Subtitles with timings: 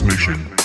[0.00, 0.59] transmission.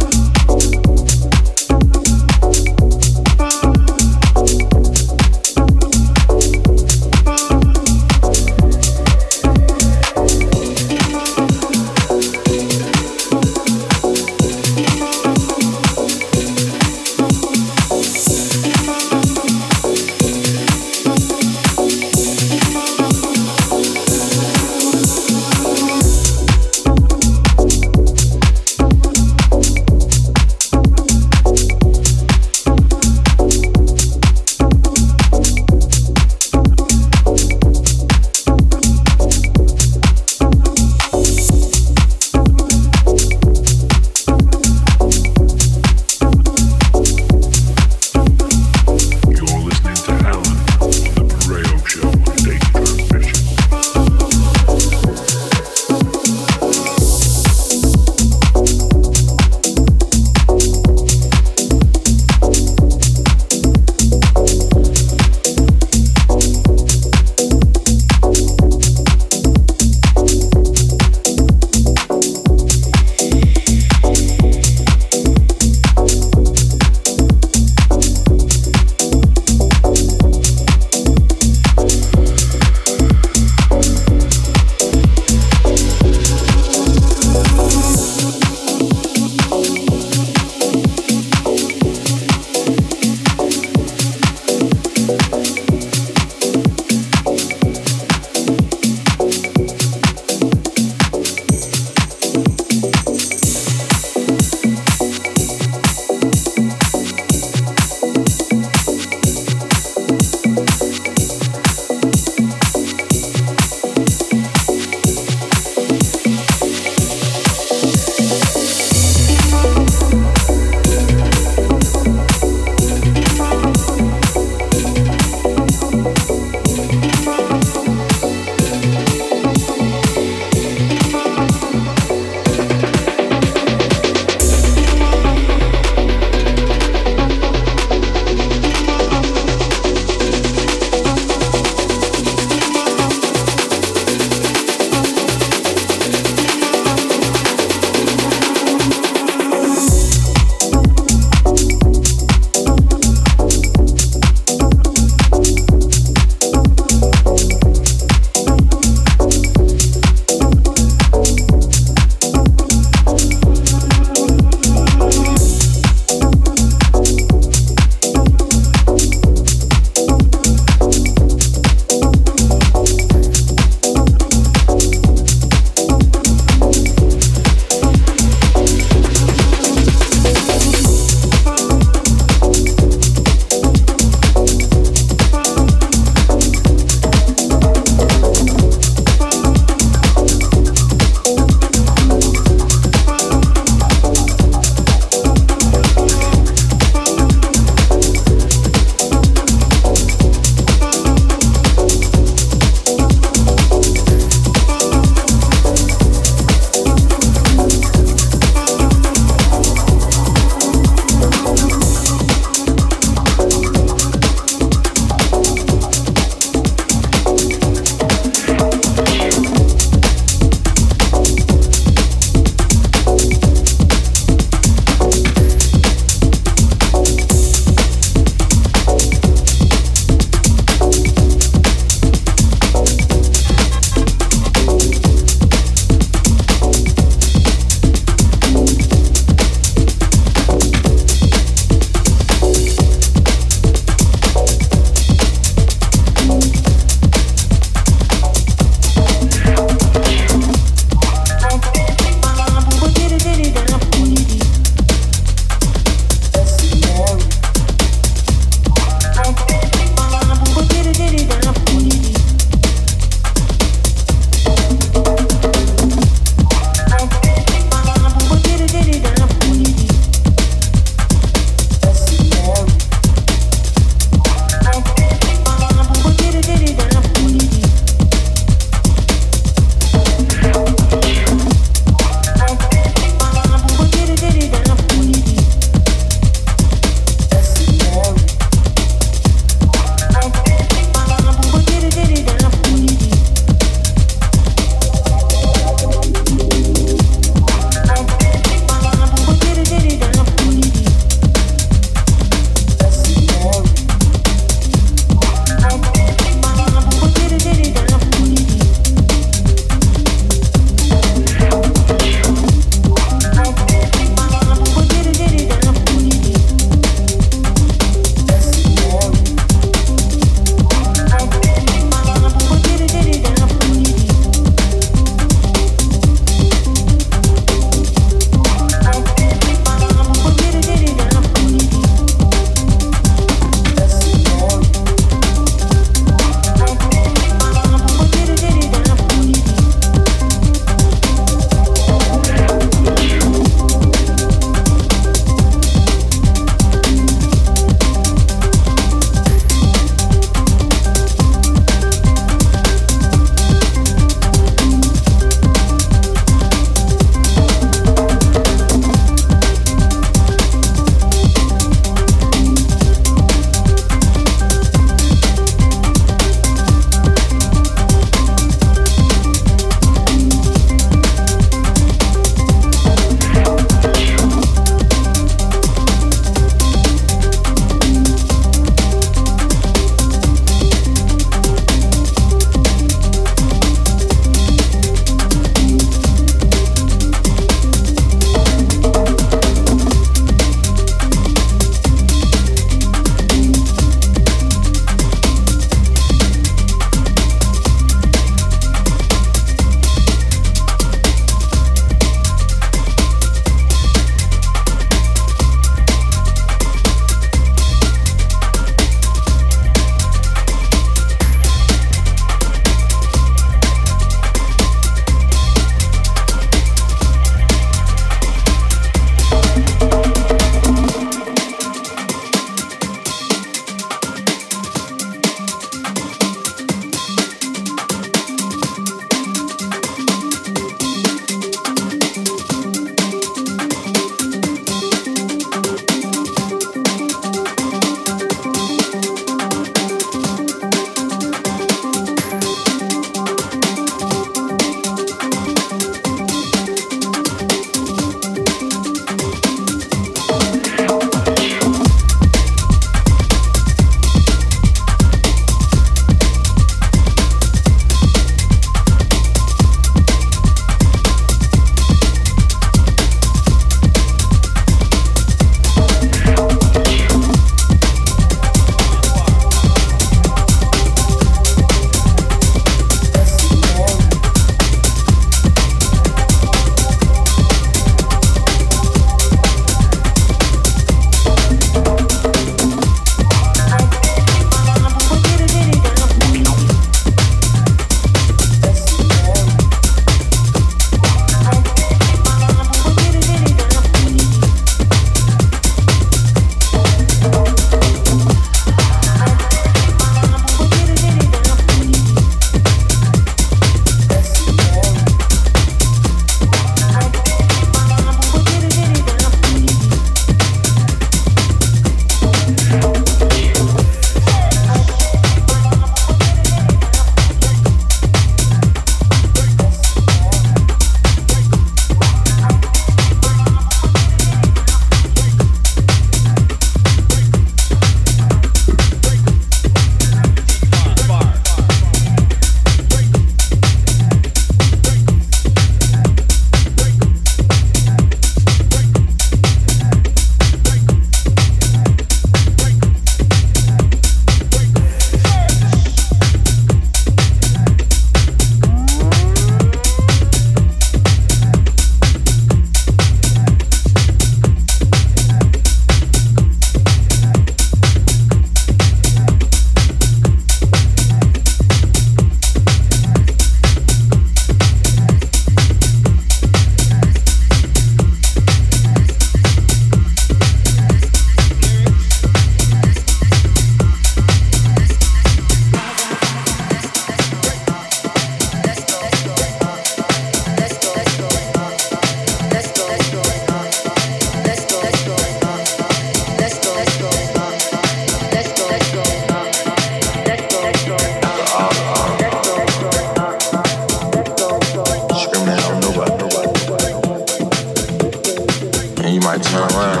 [599.53, 600.00] around.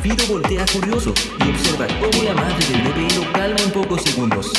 [0.00, 4.50] Fido voltea curioso y observa cómo la madre del bebé lo calma en pocos segundos.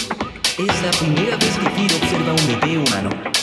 [0.59, 3.40] Es la primera vez que Fido observa un bebé humano.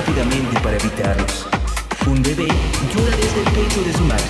[0.00, 1.46] Rápidamente para evitarlos.
[2.06, 4.24] Un bebé llora desde el pecho de su madre.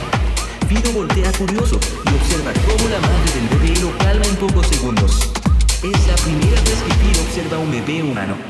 [0.68, 5.32] Fido voltea curioso y observa cómo la madre del bebé lo calma en pocos segundos.
[5.82, 8.49] Es la primera vez que Fido observa un bebé humano.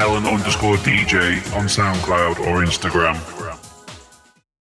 [0.00, 3.39] Helen underscore DJ on SoundCloud or Instagram.